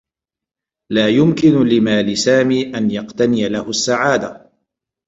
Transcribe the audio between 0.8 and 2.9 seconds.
لا يمكن لمال سامي